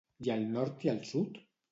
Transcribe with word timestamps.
I 0.27 0.29
el 0.35 0.45
nord 0.53 0.85
i 0.87 0.91
el 0.93 1.01
sud? 1.11 1.37